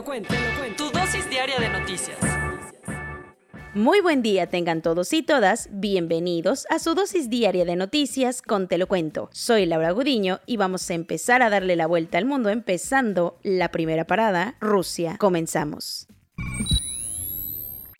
[0.00, 0.34] Lo cuento.
[0.78, 2.16] Tu dosis diaria de noticias.
[3.74, 8.66] Muy buen día tengan todos y todas, bienvenidos a su dosis diaria de noticias con
[8.66, 9.28] Te lo cuento.
[9.32, 13.70] Soy Laura Gudiño y vamos a empezar a darle la vuelta al mundo empezando la
[13.70, 15.16] primera parada, Rusia.
[15.18, 16.08] Comenzamos.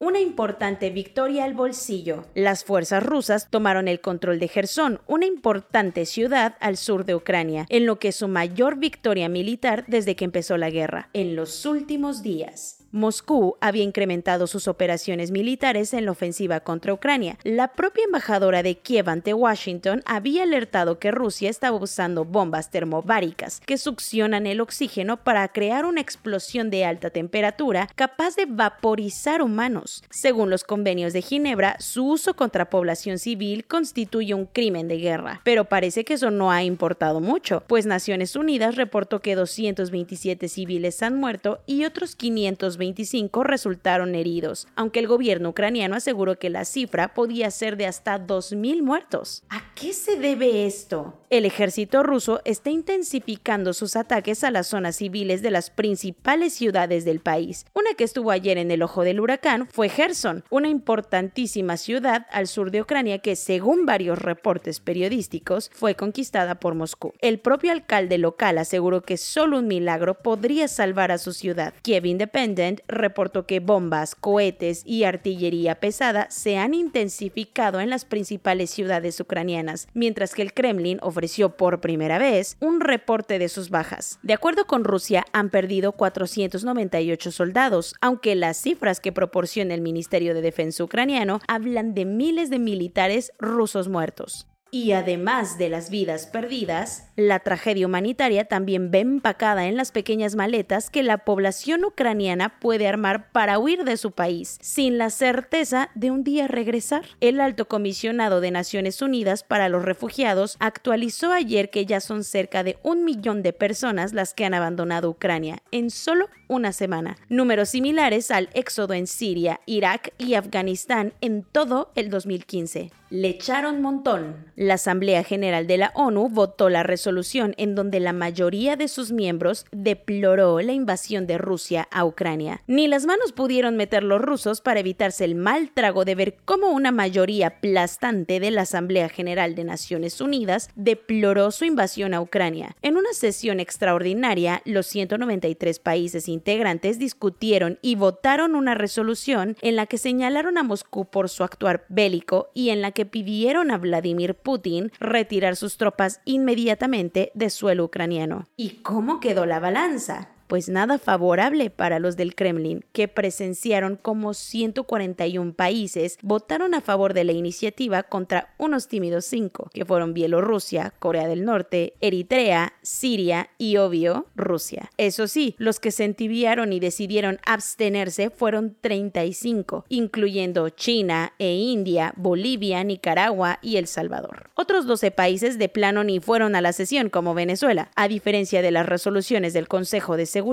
[0.00, 2.26] Una importante victoria al bolsillo.
[2.34, 7.66] Las fuerzas rusas tomaron el control de Gerson, una importante ciudad al sur de Ucrania,
[7.68, 11.10] en lo que es su mayor victoria militar desde que empezó la guerra.
[11.12, 17.38] En los últimos días, Moscú había incrementado sus operaciones militares en la ofensiva contra Ucrania.
[17.42, 23.60] La propia embajadora de Kiev ante Washington había alertado que Rusia estaba usando bombas termobáricas
[23.66, 30.04] que succionan el oxígeno para crear una explosión de alta temperatura capaz de vaporizar humanos.
[30.10, 35.40] Según los convenios de Ginebra, su uso contra población civil constituye un crimen de guerra.
[35.42, 41.02] Pero parece que eso no ha importado mucho, pues Naciones Unidas reportó que 227 civiles
[41.02, 46.66] han muerto y otros 520 25 resultaron heridos, aunque el gobierno ucraniano aseguró que la
[46.66, 49.42] cifra podía ser de hasta 2.000 muertos.
[49.48, 51.14] ¿A qué se debe esto?
[51.30, 57.06] El ejército ruso está intensificando sus ataques a las zonas civiles de las principales ciudades
[57.06, 57.64] del país.
[57.72, 62.48] Una que estuvo ayer en el ojo del huracán fue Gerson, una importantísima ciudad al
[62.48, 67.14] sur de Ucrania que, según varios reportes periodísticos, fue conquistada por Moscú.
[67.20, 71.72] El propio alcalde local aseguró que solo un milagro podría salvar a su ciudad.
[71.82, 78.70] Kiev Independent reportó que bombas, cohetes y artillería pesada se han intensificado en las principales
[78.70, 84.18] ciudades ucranianas, mientras que el Kremlin ofreció por primera vez un reporte de sus bajas.
[84.22, 90.34] De acuerdo con Rusia, han perdido 498 soldados, aunque las cifras que proporciona el Ministerio
[90.34, 94.46] de Defensa ucraniano hablan de miles de militares rusos muertos.
[94.74, 100.34] Y además de las vidas perdidas, la tragedia humanitaria también ve empacada en las pequeñas
[100.34, 105.90] maletas que la población ucraniana puede armar para huir de su país, sin la certeza
[105.94, 107.04] de un día regresar.
[107.20, 112.64] El alto comisionado de Naciones Unidas para los Refugiados actualizó ayer que ya son cerca
[112.64, 117.70] de un millón de personas las que han abandonado Ucrania en solo una semana, números
[117.70, 124.34] similares al éxodo en Siria, Irak y Afganistán en todo el 2015 le echaron montón.
[124.56, 129.12] La Asamblea General de la ONU votó la resolución en donde la mayoría de sus
[129.12, 132.62] miembros deploró la invasión de Rusia a Ucrania.
[132.66, 136.72] Ni las manos pudieron meter los rusos para evitarse el mal trago de ver cómo
[136.72, 142.74] una mayoría aplastante de la Asamblea General de Naciones Unidas deploró su invasión a Ucrania.
[142.82, 149.86] En una sesión extraordinaria, los 193 países integrantes discutieron y votaron una resolución en la
[149.86, 154.34] que señalaron a Moscú por su actuar bélico y en la que pidieron a Vladimir
[154.34, 158.46] Putin retirar sus tropas inmediatamente de suelo ucraniano.
[158.58, 160.33] ¿Y cómo quedó la balanza?
[160.54, 167.12] Pues nada favorable para los del Kremlin, que presenciaron como 141 países votaron a favor
[167.12, 173.50] de la iniciativa contra unos tímidos cinco, que fueron Bielorrusia, Corea del Norte, Eritrea, Siria
[173.58, 174.92] y, obvio, Rusia.
[174.96, 182.14] Eso sí, los que se entibiaron y decidieron abstenerse fueron 35, incluyendo China e India,
[182.16, 184.50] Bolivia, Nicaragua y El Salvador.
[184.54, 188.70] Otros 12 países de plano ni fueron a la sesión, como Venezuela, a diferencia de
[188.70, 190.43] las resoluciones del Consejo de seguridad,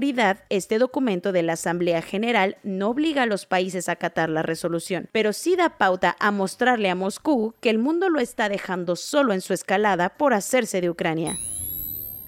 [0.50, 5.10] este documento de la Asamblea General no obliga a los países a acatar la resolución,
[5.12, 9.34] pero sí da pauta a mostrarle a Moscú que el mundo lo está dejando solo
[9.34, 11.38] en su escalada por hacerse de Ucrania.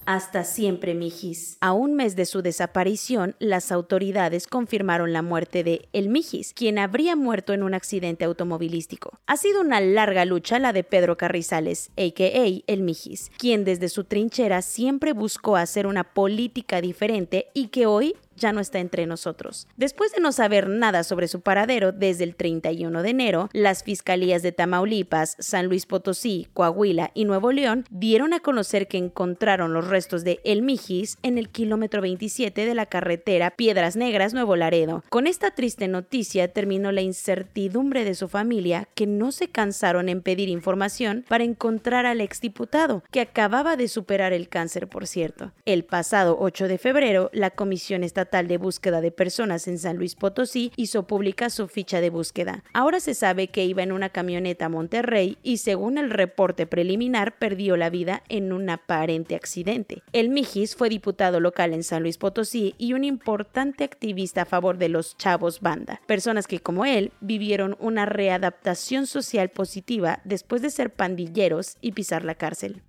[0.06, 1.58] Hasta siempre, Mijis.
[1.62, 6.78] A un mes de su desaparición, las autoridades confirmaron la muerte de El Mijis, quien
[6.78, 9.20] habría muerto en un accidente automovilístico.
[9.28, 12.64] Ha sido una larga lucha la de Pedro Carrizales, a.k.a.
[12.68, 18.16] El Mijis, quien desde su trinchera siempre buscó hacer una política diferente y que hoy
[18.36, 19.68] ya no está entre nosotros.
[19.78, 24.42] Después de no saber nada sobre su paradero desde el 31 de enero, las fiscalías
[24.42, 29.88] de Tamaulipas, San Luis Potosí, Coahuila y Nuevo León dieron a conocer que encontraron los
[29.88, 35.04] restos de El Mijis en el kilómetro 27 de la carretera Piedras Negras, Nuevo Laredo.
[35.10, 40.22] Con esta triste noticia terminó la incertidumbre de su familia, que no se cansaron en
[40.22, 45.52] pedir información para encontrar al exdiputado, que acababa de superar el cáncer, por cierto.
[45.66, 50.16] El pasado 8 de febrero, la Comisión Estatal de Búsqueda de Personas en San Luis
[50.16, 52.64] Potosí hizo pública su ficha de búsqueda.
[52.74, 57.38] Ahora se sabe que iba en una camioneta a Monterrey y según el reporte preliminar
[57.38, 60.04] perdió la vida en un aparente accidente.
[60.14, 64.78] El Mijis fue diputado local en San Luis Potosí y un importante activista a favor
[64.78, 70.70] de los chavos banda, personas que como él vivieron una readaptación social positiva después de
[70.70, 72.82] ser pandilleros y pisar la cárcel.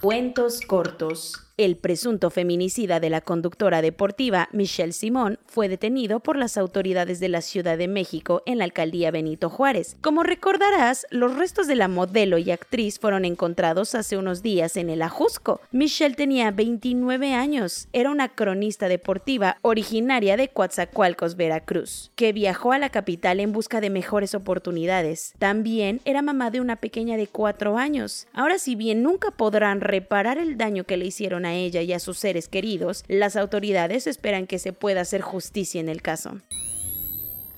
[0.00, 1.47] Cuentos cortos.
[1.58, 7.28] El presunto feminicida de la conductora deportiva Michelle Simón fue detenido por las autoridades de
[7.28, 9.96] la Ciudad de México en la alcaldía Benito Juárez.
[10.00, 14.88] Como recordarás, los restos de la modelo y actriz fueron encontrados hace unos días en
[14.88, 15.60] el Ajusco.
[15.72, 22.78] Michelle tenía 29 años, era una cronista deportiva originaria de Coatzacoalcos, Veracruz, que viajó a
[22.78, 25.34] la capital en busca de mejores oportunidades.
[25.40, 28.28] También era mamá de una pequeña de 4 años.
[28.32, 31.98] Ahora, si bien nunca podrán reparar el daño que le hicieron a ella y a
[31.98, 36.38] sus seres queridos, las autoridades esperan que se pueda hacer justicia en el caso.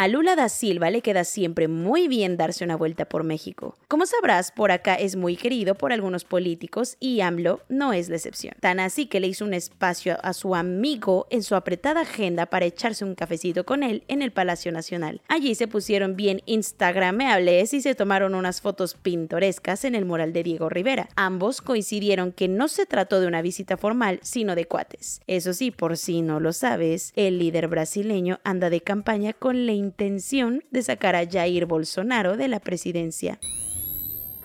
[0.00, 3.76] A Lula da Silva le queda siempre muy bien darse una vuelta por México.
[3.87, 8.17] Como sabrás, por acá es muy querido por algunos políticos y AMLO no es la
[8.17, 8.55] excepción.
[8.61, 12.64] Tan así que le hizo un espacio a su amigo en su apretada agenda para
[12.64, 15.20] echarse un cafecito con él en el Palacio Nacional.
[15.29, 20.44] Allí se pusieron bien instagrameables y se tomaron unas fotos pintorescas en el mural de
[20.44, 21.11] Diego Rivera.
[21.14, 25.20] Ambos coincidieron que no se trató de una visita formal, sino de cuates.
[25.26, 29.73] Eso sí, por si no lo sabes, el líder brasileño anda de campaña con la
[29.90, 33.40] intención de sacar a Jair Bolsonaro de la presidencia.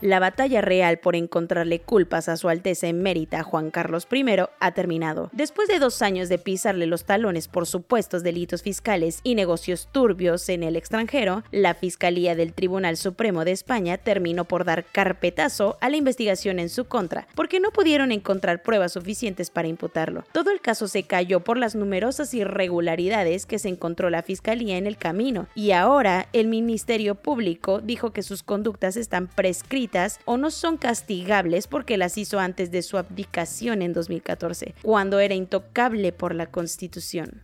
[0.01, 4.25] La batalla real por encontrarle culpas a su Alteza Emérita Juan Carlos I
[4.59, 5.30] ha terminado.
[5.31, 10.50] Después de dos años de pisarle los talones por supuestos delitos fiscales y negocios turbios
[10.50, 15.89] en el extranjero, la Fiscalía del Tribunal Supremo de España terminó por dar carpetazo a
[15.89, 20.25] la investigación en su contra, porque no pudieron encontrar pruebas suficientes para imputarlo.
[20.33, 24.88] Todo el caso se cayó por las numerosas irregularidades que se encontró la Fiscalía en
[24.88, 29.84] el camino, y ahora el Ministerio Público dijo que sus conductas están prescritas
[30.25, 35.35] o no son castigables porque las hizo antes de su abdicación en 2014, cuando era
[35.35, 37.41] intocable por la Constitución.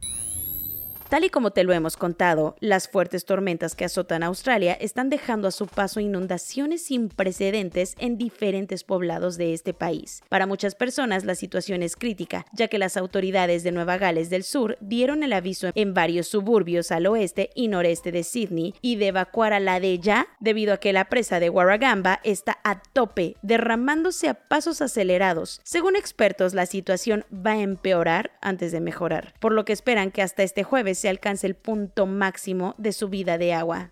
[1.11, 5.49] Tal y como te lo hemos contado, las fuertes tormentas que azotan Australia están dejando
[5.49, 10.23] a su paso inundaciones sin precedentes en diferentes poblados de este país.
[10.29, 14.45] Para muchas personas la situación es crítica, ya que las autoridades de Nueva Gales del
[14.45, 19.07] Sur dieron el aviso en varios suburbios al oeste y noreste de Sydney y de
[19.07, 23.35] evacuar a la de ya debido a que la presa de Warragamba está a tope,
[23.41, 25.59] derramándose a pasos acelerados.
[25.65, 30.21] Según expertos, la situación va a empeorar antes de mejorar, por lo que esperan que
[30.21, 33.91] hasta este jueves se alcance el punto máximo de subida de agua.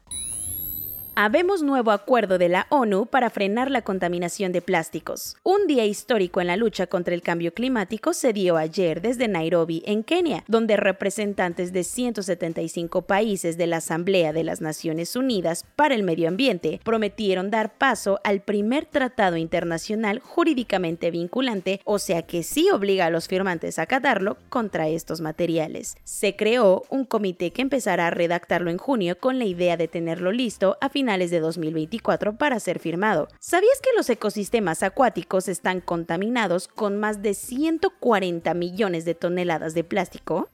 [1.22, 5.36] Habemos nuevo acuerdo de la ONU para frenar la contaminación de plásticos.
[5.44, 9.84] Un día histórico en la lucha contra el cambio climático se dio ayer desde Nairobi,
[9.86, 15.94] en Kenia, donde representantes de 175 países de la Asamblea de las Naciones Unidas para
[15.94, 22.44] el Medio Ambiente prometieron dar paso al primer tratado internacional jurídicamente vinculante, o sea que
[22.44, 25.98] sí obliga a los firmantes a acatarlo contra estos materiales.
[26.06, 30.32] Se creó un comité que empezará a redactarlo en junio con la idea de tenerlo
[30.32, 33.28] listo a de 2024 para ser firmado.
[33.40, 39.84] ¿Sabías que los ecosistemas acuáticos están contaminados con más de 140 millones de toneladas de
[39.84, 40.50] plástico?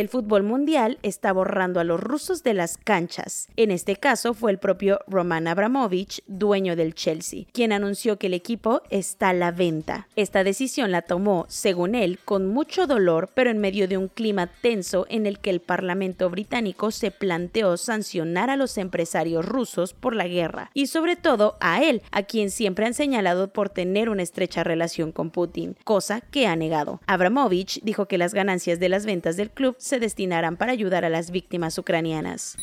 [0.00, 3.48] El fútbol mundial está borrando a los rusos de las canchas.
[3.56, 8.34] En este caso fue el propio Roman Abramovich, dueño del Chelsea, quien anunció que el
[8.34, 10.08] equipo está a la venta.
[10.16, 14.46] Esta decisión la tomó, según él, con mucho dolor, pero en medio de un clima
[14.46, 20.14] tenso en el que el Parlamento británico se planteó sancionar a los empresarios rusos por
[20.14, 24.22] la guerra, y sobre todo a él, a quien siempre han señalado por tener una
[24.22, 27.00] estrecha relación con Putin, cosa que ha negado.
[27.06, 31.10] Abramovich dijo que las ganancias de las ventas del club se destinarán para ayudar a
[31.10, 32.56] las víctimas ucranianas.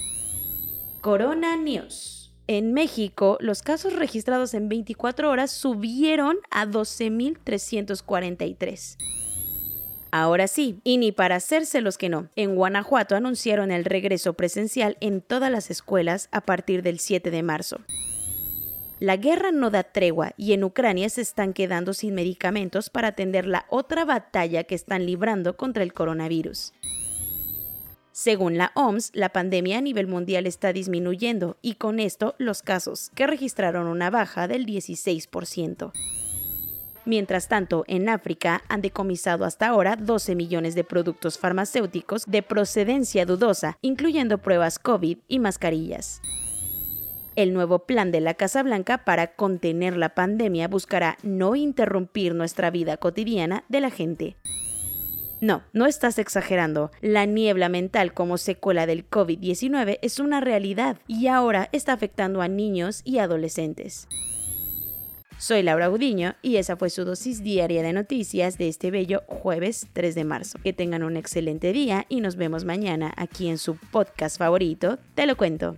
[1.01, 2.33] Corona News.
[2.47, 8.97] En México, los casos registrados en 24 horas subieron a 12.343.
[10.11, 14.95] Ahora sí, y ni para hacerse los que no, en Guanajuato anunciaron el regreso presencial
[15.01, 17.81] en todas las escuelas a partir del 7 de marzo.
[18.99, 23.45] La guerra no da tregua y en Ucrania se están quedando sin medicamentos para atender
[23.45, 26.71] la otra batalla que están librando contra el coronavirus.
[28.17, 33.11] Según la OMS, la pandemia a nivel mundial está disminuyendo y con esto los casos,
[33.13, 35.91] que registraron una baja del 16%.
[37.03, 43.25] Mientras tanto, en África han decomisado hasta ahora 12 millones de productos farmacéuticos de procedencia
[43.25, 46.21] dudosa, incluyendo pruebas COVID y mascarillas.
[47.35, 52.71] El nuevo plan de la Casa Blanca para contener la pandemia buscará no interrumpir nuestra
[52.71, 54.37] vida cotidiana de la gente.
[55.45, 56.89] No, no estás exagerando.
[57.01, 62.47] La niebla mental como secuela del COVID-19 es una realidad y ahora está afectando a
[62.47, 64.07] niños y adolescentes.
[65.37, 69.85] Soy Laura Gudiño y esa fue su dosis diaria de noticias de este bello jueves
[69.93, 70.57] 3 de marzo.
[70.63, 75.27] Que tengan un excelente día y nos vemos mañana aquí en su podcast favorito, Te
[75.27, 75.77] lo cuento.